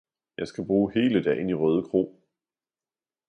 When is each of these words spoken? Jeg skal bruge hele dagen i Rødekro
Jeg 0.37 0.47
skal 0.47 0.65
bruge 0.65 0.93
hele 0.93 1.23
dagen 1.23 1.49
i 1.49 1.53
Rødekro 1.53 2.21